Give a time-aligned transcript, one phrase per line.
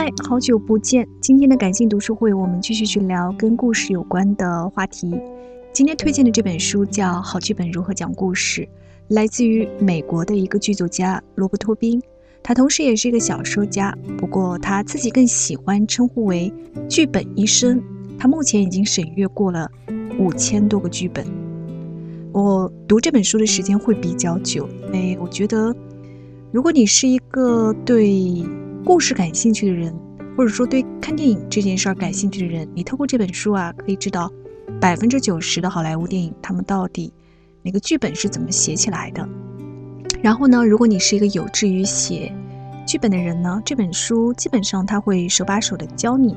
[0.00, 1.04] 嗨，好久不见！
[1.20, 5.20] 今天的感性读书会，我们继续去聊跟故事有关的话题。
[5.72, 8.62] 今天推荐的这本书叫《好剧本如何讲故事》，
[9.08, 12.00] 来自于美国的一个剧作家罗伯托宾，
[12.44, 16.52] 他同时也是一个小说家，不过他自己更喜欢称呼为
[16.88, 17.82] “剧本医生”。
[18.16, 19.68] 他目前已经审阅过了
[20.16, 21.26] 五千多个剧本。
[22.32, 25.74] 我读这本书的时间会比较久，因为我觉得，
[26.52, 28.46] 如果你是一个对
[28.84, 29.94] 故事感兴趣的人，
[30.36, 34.32] 或者说对看电影这件事儿感兴趣的人，你透过这本书啊，可以知道
[34.80, 37.12] 百分之九十的好莱坞电影他们到底
[37.62, 39.28] 那个剧本是怎么写起来的。
[40.22, 42.34] 然后呢，如果你是一个有志于写
[42.86, 46.34] 剧本的人呢，这本书基本上他会手把手的教你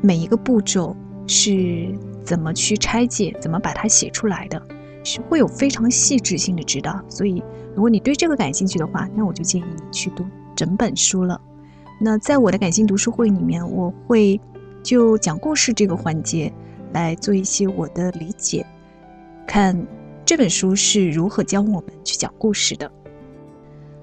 [0.00, 0.96] 每一个步骤
[1.26, 4.60] 是怎么去拆解，怎么把它写出来的，
[5.04, 6.98] 是会有非常细致性的指导。
[7.08, 7.42] 所以，
[7.74, 10.24] 如果你对这个感兴趣的话，那我就建议你去读。
[10.54, 11.40] 整本书了。
[12.00, 14.40] 那在我的感性读书会里面，我会
[14.82, 16.52] 就讲故事这个环节
[16.92, 18.66] 来做一些我的理解，
[19.46, 19.86] 看
[20.24, 22.90] 这本书是如何教我们去讲故事的。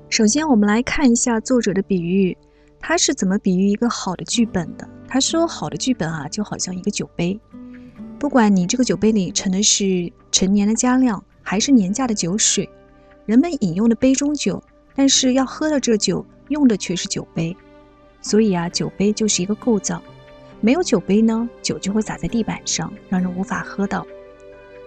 [0.10, 2.38] 首先，我们来看一下作者的比喻，
[2.80, 4.88] 他是怎么比喻一个好的剧本的？
[5.08, 7.40] 他说，好的剧本啊，就好像一个酒杯，
[8.18, 12.70] 不管你这个酒杯里盛的是陈年的佳酿，还是年价的酒水，
[13.26, 14.64] 人们饮用的杯中酒，
[14.96, 16.26] 但是要喝的这酒。
[16.52, 17.58] 用的却是酒杯，
[18.22, 20.00] 所以啊，酒杯就是一个构造。
[20.60, 24.06] 没有酒杯呢，酒就会洒在地板上，让人无法喝到。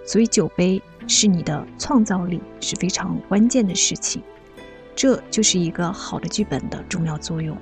[0.06, 4.23] 所以酒杯是你的创造力是非常关键的事情。
[4.95, 7.56] 这就是一个好的剧本的重要作用。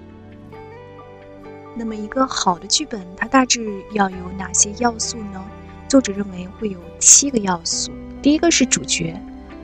[1.74, 5.42] 那么，一个好的剧本它大致要有哪些要素呢？
[5.88, 7.90] 作者认为会有七个要素。
[8.20, 9.18] 第一个是主角，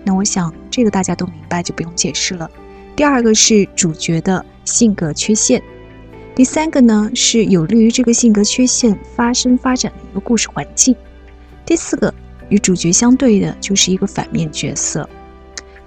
[0.04, 2.50] 那我想这个大家都明白，就不用解释了。
[2.98, 5.62] 第二个是主角的性格缺陷，
[6.34, 10.96] 第三个呢是有利于这个性格缺陷发生发展的一个故事环境，
[11.64, 12.12] 第四个
[12.48, 15.08] 与主角相对的就是一个反面角色，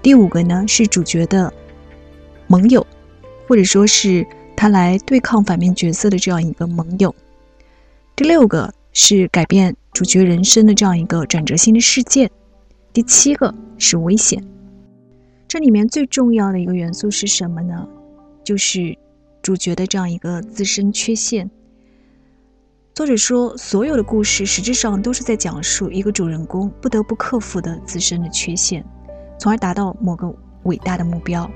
[0.00, 1.52] 第五个呢是主角的
[2.46, 2.86] 盟友，
[3.46, 4.26] 或者说是
[4.56, 7.14] 他来对抗反面角色的这样一个盟友，
[8.16, 12.30] 第六个是改变主角人生的这样一个转折性的事件，
[12.90, 14.42] 第七个是危险。
[15.52, 17.86] 这里面最重要的一个元素是什么呢？
[18.42, 18.96] 就是
[19.42, 21.50] 主角的这样一个自身缺陷。
[22.94, 28.82] 作者说，所有的故事实质上都是在讲述一个主人公不得不克服的自身的缺陷，
[29.38, 31.50] 从而达到某个伟大的目标。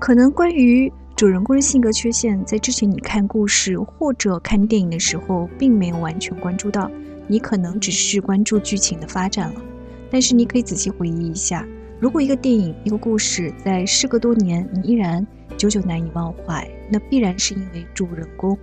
[0.00, 6.90] 可能关于主人公的性格缺陷，在之前你看故事或者看电影的时候，并没有完全关注到，
[7.28, 9.62] 你可能只是关注剧情的发展了。
[10.10, 11.64] 但是你可以仔细回忆一下。
[12.02, 15.24] 如果一个电影、一个故事在事隔多年，你依然
[15.56, 18.58] 久久难以忘怀，那必然是因为主人公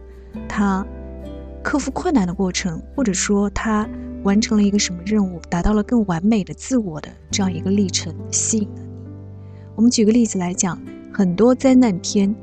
[0.45, 0.85] 他
[1.63, 3.89] 克服困难的过程，或者说他
[4.23, 8.89] 完成了一个什么任务，达到了更完美的自我的这样一个历程，吸引了你。
[9.73, 10.77] 我们举个例子来讲，
[11.13, 12.35] 很多灾难片，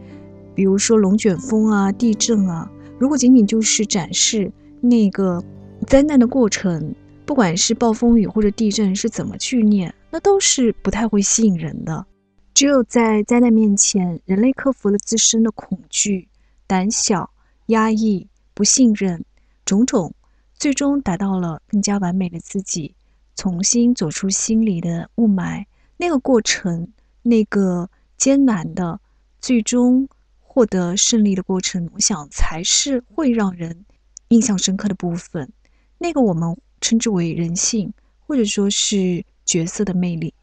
[0.54, 5.44] 比如说龙卷风啊、地震啊，如果仅仅就是展示那个
[5.86, 6.94] 灾难的过程，
[7.26, 9.92] 不管是暴风雨或者地震是怎么去念。
[10.08, 12.06] 那都是不太会吸引人的。
[12.54, 16.26] 只有在灾难面前，人类克服了自身的恐惧、
[16.66, 17.28] 胆小、
[17.66, 19.22] 压抑、不信任
[19.66, 20.14] 种种，
[20.54, 22.94] 最终达到了更加完美的自己，
[23.34, 25.66] 重新走出心里的雾霾。
[25.98, 26.88] 那个过程，
[27.22, 28.98] 那个艰难的，
[29.38, 30.08] 最终
[30.40, 33.84] 获得胜利的过程，我想才是会让人
[34.28, 35.52] 印象深刻的部分。
[35.98, 37.92] 那个我们称之为人性，
[38.26, 39.24] 或者说是。
[39.46, 40.34] 角色的魅力。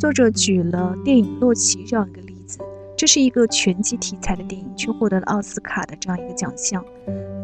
[0.00, 2.58] 作者举了电影《洛奇》这样一个例子，
[2.96, 6.82] 这是一个拳击题材的电影，却获得了奥斯卡的这样一个奖项。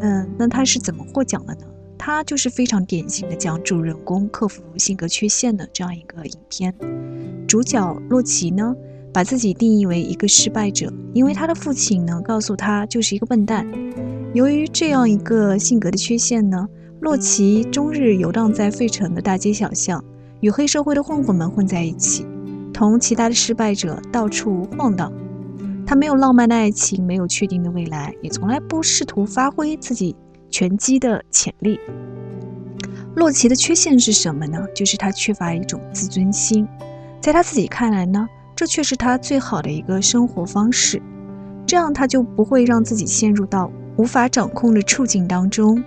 [0.01, 1.67] 嗯，那他是怎么获奖的呢？
[1.95, 6.73] 他就是非常典型的讲主人公克服性格缺陷的这样一个影片。
[7.47, 8.75] 主角洛奇呢，
[9.13, 13.63] 把自己定义为一个失败者，因为他的父亲呢告诉他就是一个笨蛋。
[14.33, 16.67] 由于这样一个性格的缺陷呢，
[16.99, 20.03] 洛奇终日游荡在费城的大街小巷。
[20.41, 22.25] 与黑社会的混混们混在一起，
[22.73, 25.11] 同其他的失败者到处晃荡。
[25.85, 30.15] 他没有浪漫的爱情，没有确定的未来，也从来不试图发挥自己
[30.49, 31.77] 拳击的潜力。
[33.15, 34.65] 洛奇的缺陷是什么呢？
[34.73, 36.65] 就是他缺乏一种自尊心。
[37.19, 38.25] 在他自己看来呢，
[38.55, 41.01] 这却是他最好的一个生活方式。
[41.65, 45.83] 这样他就不会让自己陷入到无法掌控的处境当中。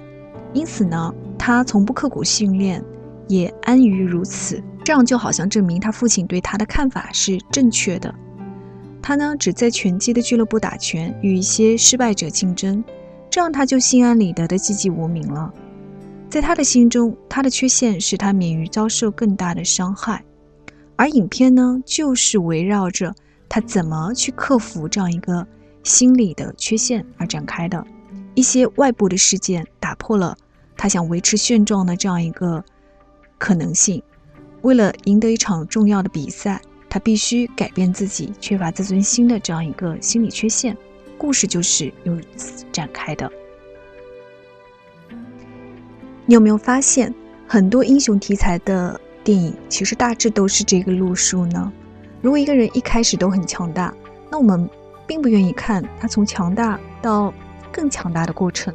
[0.52, 2.82] 因此呢，他从不刻苦训练。
[3.28, 8.14] 也安于如此，这样就好像证明他父亲对他的看法是正确的。
[9.00, 12.84] 他呢只在拳击的俱乐部打拳，与一些失败者竞争，
[13.31, 15.50] 这样他就心安理得的寂寂无名了。
[16.28, 20.22] 在他的心中，他的缺陷使他免于遭受更大的伤害，
[20.96, 23.14] 而影片呢，就是围绕着
[23.49, 25.46] 他怎么去克服这样一个
[25.84, 27.82] 心理的缺陷而展开的。
[28.34, 30.37] 一些外部的事件打破了
[30.77, 32.65] 他想维持现状的这样一个
[33.39, 34.03] 可能性。
[34.63, 40.77] 为了赢得一场重要的比赛，他必须改变自己缺乏自尊心的这样一个心理缺陷。
[41.19, 43.31] 故事就是由此展开的。
[46.27, 47.13] 你有没有发现，
[47.47, 51.73] 很多英雄题材的电影其实大致都是这个路数呢？
[52.21, 53.93] 如果一个人一开始都很强大，
[54.31, 54.69] 那我们
[55.07, 57.35] 并不愿意看他从强大到
[57.73, 58.75] 更强大的过程。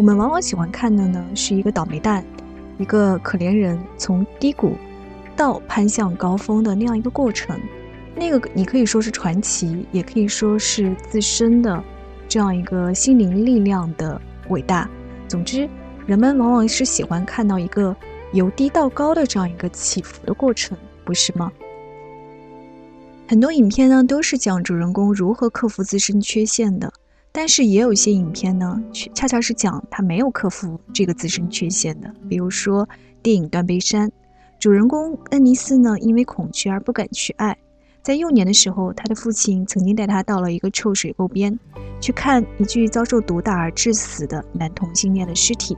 [0.00, 2.24] 我们往往喜欢看的呢，是一个倒霉蛋，
[2.78, 4.74] 一个可怜人从低谷
[5.36, 7.60] 到攀向高峰的那样一个过程。
[8.16, 11.84] 那个你可以说是传奇，也可以说是自身的
[12.26, 14.18] 这样一个心灵力量的
[14.48, 14.88] 伟大。
[15.28, 15.68] 总之。
[16.06, 17.94] 人们往往是喜欢看到一个
[18.32, 21.52] 由低到高的这样一个起伏的过程，不是吗？
[23.28, 26.90] 很多影片呢都是讲主人公如何克服自身缺陷的，
[27.32, 32.12] 但是也有一些影片呢，却恰恰是讲他没有克服这个自身缺陷的。
[32.28, 32.88] 比如说
[33.22, 34.08] 电影《断背山》，
[34.58, 37.56] 主人公恩尼斯呢因为恐惧而不敢去爱，
[38.02, 41.58] 在幼年的时候，他的父亲曾经带他到了一个臭水沟边，
[42.00, 45.76] 去看一具遭受毒打而致死的男同性恋的尸体。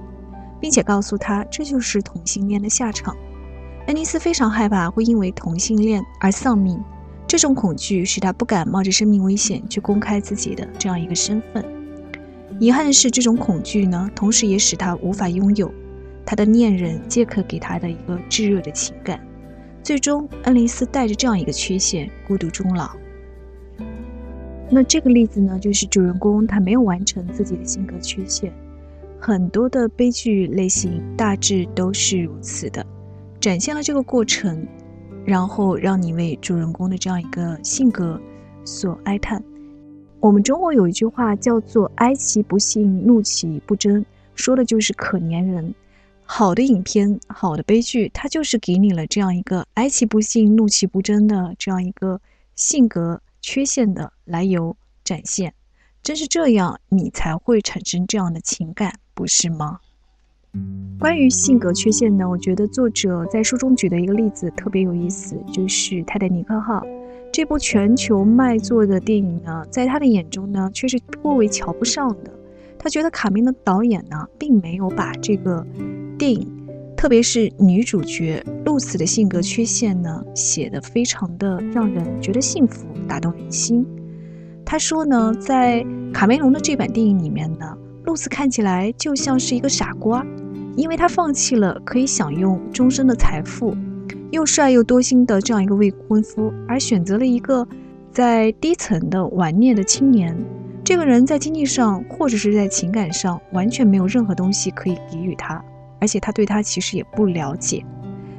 [0.63, 3.17] 并且告诉他，这就是同性恋的下场。
[3.89, 6.81] 恩尼斯非常害怕会因为同性恋而丧命，
[7.33, 11.65] 这种恐惧使他不敢冒着生命危险去公开自己的这样一个身份。
[12.61, 15.73] 遗憾的是，这种恐惧呢，同时也使他无法拥有
[16.27, 19.19] 他的恋人杰克给他的一个炙热的情感。
[19.83, 22.91] 最终，恩尼斯带着这样一个缺陷孤独终老。
[24.69, 28.53] 那这个例子呢，就是主人公他没有完成自己的性格缺陷。
[29.19, 32.85] 很多的悲剧类型大致都是如此的，
[33.41, 34.67] 展现了这个过程，
[35.25, 38.21] 然后让你为主人公的这样一个性格
[38.65, 39.43] 所哀叹。
[40.21, 44.05] 我们中国有一句话叫做“哀其不幸，怒其不争”，
[44.35, 45.75] 说的就是可怜人。
[46.25, 52.21] 好的影片，好的悲剧，它就是给你了这样一个哀其不幸，怒其不争的这样一个
[52.55, 55.53] 性格缺陷的来由展现。
[56.03, 58.95] 正是这样，你才会产生这样的情感。
[59.15, 59.81] 不是吗？
[60.99, 62.29] 关于性格缺陷呢？
[62.29, 66.81] 我觉得作者在书中举的一个例子特别有意思，就是《泰坦尼克号》
[67.33, 72.31] 这部全球卖座的电影呢，在他的眼中呢，却是颇为瞧不上的。
[72.79, 75.67] 他觉得卡梅隆导演呢，并没有把这个
[76.17, 76.49] 电影，
[76.97, 83.85] 特别是女主角露丝的性格缺陷呢，写得非常的让人觉得幸福、打动人心。
[84.65, 87.79] 他说呢，在卡梅隆的这版电影里面呢。
[88.05, 90.27] 露丝看起来就像是一个傻瓜，
[90.77, 93.77] 因为她放弃了可以享用终身的财富、
[94.31, 97.67] 又帅又多心的这样一个未婚夫，而选择了一个
[98.11, 100.37] 在低层的顽劣的青年。
[100.85, 105.65] 这个人在经济上或者是在情感上完全没有任何东西可以给予他，
[106.01, 107.85] 而且他对他其实也不了解。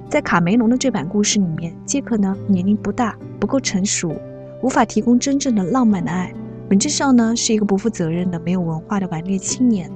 [0.09, 4.13] 在卡梅隆的这版故事里面，杰克呢年龄不大，不够成熟，
[4.62, 6.33] 无法提供真正的浪漫的爱。
[6.68, 9.89] 本质上呢，是一个不负责任的、没有文化的顽劣青年。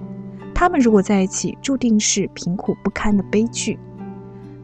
[0.59, 3.77] 他们如果在一起，注定是贫苦不堪的悲剧。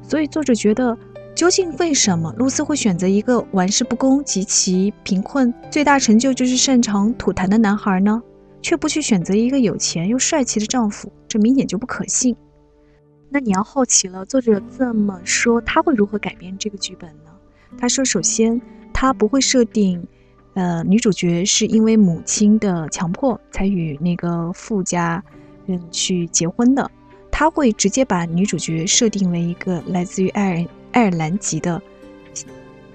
[0.02, 0.98] 所以作者觉得，
[1.36, 8.20] 究竟为什么露丝会选择一个玩世不恭、极其贫困、最大成就就是擅长吐痰的男孩呢？
[8.60, 11.12] 却不去选择一个有钱又帅气的丈夫？
[11.28, 12.36] 这明显就不可信。
[13.30, 17.30] 那你要好奇了，作者这么说，他会如何改编这个剧本呢？
[17.78, 18.60] 他说，首先，
[18.92, 20.04] 他不会设定。
[20.56, 25.24] 呃，女主角是因为母亲的强迫才与那个富家
[25.66, 26.90] 人去结婚的。
[27.32, 31.82] 他会直接把女主角设定为一个来自于爱尔爱尔兰籍的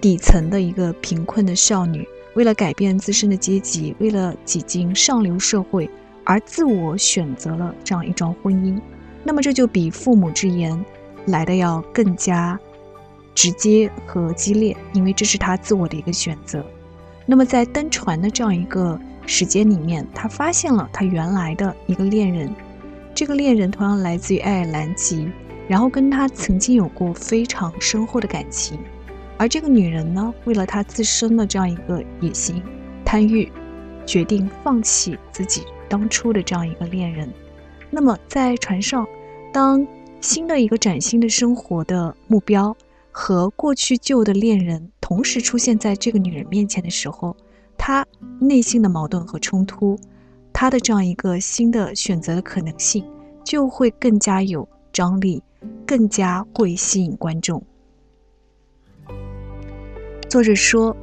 [0.01, 5.91] 底层的一个贫困的少女，为了改变自身的阶级，为了挤进上流社会
[6.23, 8.81] 而自我选择了这样一桩婚姻。
[9.25, 10.83] 那么这就比父母之言
[11.27, 12.59] 来的要更加
[13.35, 16.65] 直接和激烈，因为这是他自我的一个选择。
[17.27, 18.99] 那么在登船的这样一个
[19.29, 22.51] 时间里面，他发现了他原来的一个恋人，
[23.15, 25.31] 这个恋人同样来自于爱尔兰籍，
[25.69, 28.79] 然后跟他曾经有过非常深厚的感情，
[29.37, 32.63] 而这个女人呢，为了她自身的这样一个野心、
[33.05, 33.53] 贪欲，
[34.07, 37.31] 决定放弃自己当初的这样一个恋人。
[37.91, 39.07] 那么在船上，
[39.53, 39.87] 当
[40.23, 42.75] 新的一个崭新的生活的目标。
[43.11, 47.37] 和过去旧的恋人同时出现在这个女人面前的时候，
[48.41, 49.99] 内心的矛盾和冲突，
[50.53, 53.05] 他的这样一个新的选择的可能性
[53.45, 55.43] 就会更加有张力，
[55.87, 57.63] 更加会吸引观众。
[60.29, 60.95] 作者说，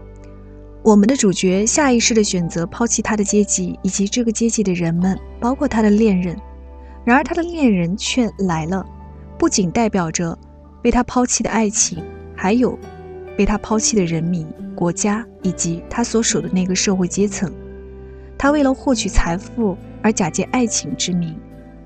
[0.84, 6.38] 我们的主角下意识的选择抛弃他的阶级以及这个阶级的人们，包括他的恋人。
[7.04, 8.86] 然而，他的恋人却来了，
[9.38, 10.38] 不仅代表着
[10.82, 12.04] 被他抛弃的爱情，
[12.36, 12.78] 还有
[13.36, 17.52] 被他抛弃的人民、国家以及他所属的那个社会阶层。
[18.38, 21.36] 他为了获取财富而假借爱情之名，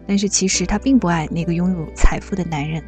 [0.08, 2.84] 但是其实他并不爱那个拥有财富的男人。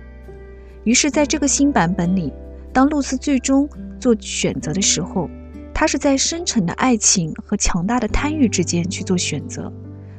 [0.84, 2.34] 于是，在这个新版本里。
[2.74, 3.68] 当露丝最终
[4.00, 5.30] 做选择的时候，
[5.74, 9.70] 她是在深沉的爱情和强大的贪欲之间去做选择，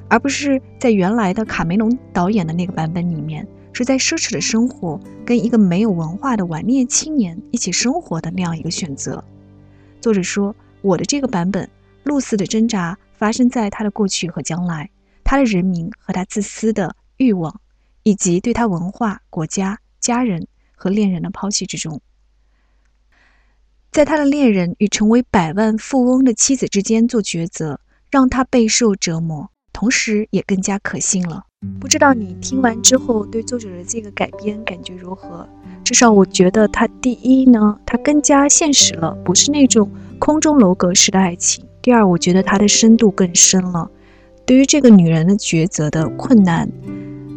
[0.06, 9.24] 而不是在原来的卡梅隆导演的那个版本里面，是在奢侈的生活跟一个没有文化的晚恋青年一起生活的那样一个选择。
[10.00, 11.68] 作者说，我的这个版本，
[12.04, 14.90] 露丝的挣扎发生在她的过去和将来，
[15.24, 17.60] 她的人民和她自私的欲望，
[18.02, 22.00] 以及对她文化、国家、家人和恋人的抛弃之中。
[23.92, 27.78] 在他的恋人与成为百万富翁的妻子之间做抉择，
[28.10, 31.44] 让他备受折磨，同时也更加可信了。
[31.80, 35.46] 不知道你听完之后对作者的这个改编感觉如何？
[35.84, 41.64] 至少我觉得他第一呢，他更加现实了，不是那种空中楼阁式的爱情。
[41.80, 43.90] 第二，我觉得他的深度更深了。
[44.44, 46.68] 对于这个女人的抉择的困难，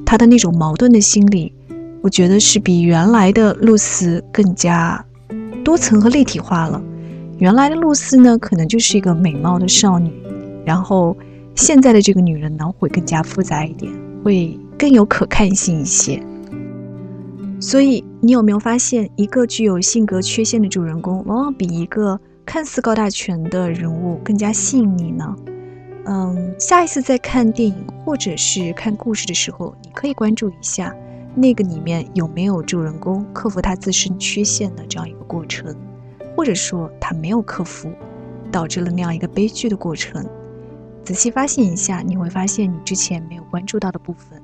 [0.06, 1.54] 她的那种矛盾的心理，
[2.02, 5.04] 我觉得是比原来的露丝更加。
[5.64, 6.82] 多层和立体化了。
[7.40, 10.12] 原来的露丝呢，可能就是一个美貌的少女，
[10.64, 11.18] 然后
[11.56, 13.92] 现在的这个女人呢，会更加复杂一点，
[14.26, 16.20] 会更有可看性一些。
[17.62, 25.36] 所以，你有没有发现，一个具有性格缺陷的主人公，往往比一个看似高大全的人物更加吸引你呢？
[26.06, 30.92] 嗯，下一次在看电影或者是看故事的时候，你可以关注一下。
[31.36, 35.76] 那个里面有没有主人公克服他自身缺陷的这样一个过程，
[36.36, 37.92] 或者说他没有克服，
[38.52, 40.26] 导致了那样一个悲剧的过程？
[41.06, 44.42] 仔细发现一下，你会发现你之前没有关注到的部分。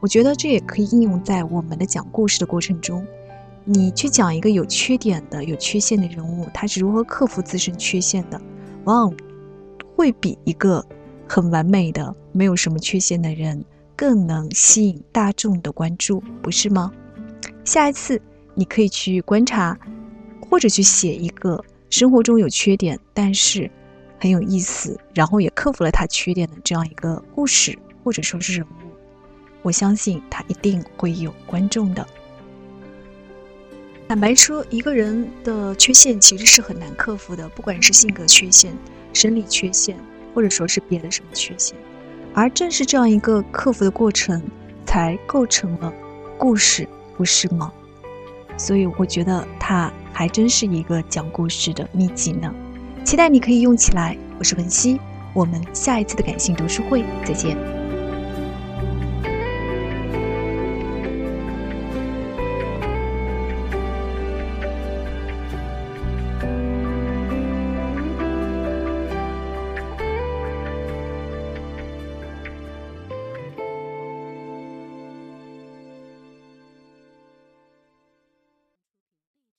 [0.00, 3.04] 我觉得这也可以应用在我们的讲故事的过程中。
[3.64, 8.38] 你去讲一个有缺点的、有缺陷的人物，他是如何克服自身缺陷的，
[8.84, 9.16] 往往
[9.96, 10.84] 会比一个
[11.26, 13.64] 很完美的、没有什么缺陷的人。
[13.96, 16.92] 更能吸引大众的关注，不是吗？
[17.64, 18.20] 下一次
[18.54, 19.78] 你可以去观察，
[20.50, 23.70] 或者去写一个生活中有缺点，但是
[24.20, 28.90] 很有意思，然后也克服了他缺点的这样一个故事，或者说是人物。
[29.62, 32.06] 我相信他一定会有观众的。
[34.06, 38.76] 坦白说，一个人的缺陷其实是很难克服的，不管是性格缺陷、
[39.12, 39.98] 生理缺陷，
[40.34, 41.76] 或者说是别的什么缺陷。
[42.34, 44.42] 而正是这样一个克服的过程，
[44.84, 45.92] 才构成了
[46.36, 47.72] 故事，不是吗？
[48.58, 52.54] 所以我觉得他还真是一个讲故事的秘籍呢。
[53.04, 54.16] 期待你可以用起来。
[54.38, 54.98] 我是文熙，
[55.34, 57.83] 我们下一次的感性读书会再见。